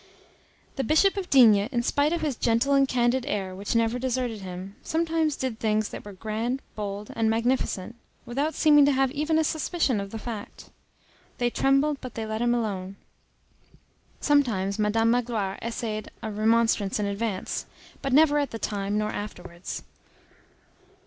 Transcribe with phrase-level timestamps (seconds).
[0.77, 4.41] The Bishop of D——, in spite of the gentle and candid air which never deserted
[4.41, 7.93] him, sometimes did things that were grand, bold, and magnificent,
[8.25, 10.71] without seeming to have even a suspicion of the fact.
[11.37, 12.95] They trembled, but they let him alone.
[14.19, 17.67] Sometimes Madame Magloire essayed a remonstrance in advance,
[18.01, 19.83] but never at the time, nor afterwards.